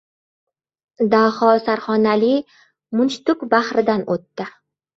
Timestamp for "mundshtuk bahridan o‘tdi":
2.99-4.53